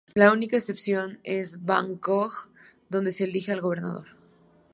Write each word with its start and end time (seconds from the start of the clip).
La 0.15 0.33
única 0.33 0.57
excepción 0.57 1.19
es 1.23 1.63
Bangkok, 1.63 2.47
donde 2.89 3.11
se 3.11 3.25
elige 3.25 3.51
al 3.51 3.61
gobernador. 3.61 4.07